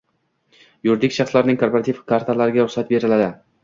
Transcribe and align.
Yuridik 0.87 1.15
shaxslarning 1.19 1.61
korporativ 1.63 2.03
kartalariga 2.11 2.69
ruxsat 2.69 2.95
beriladi 2.95 3.35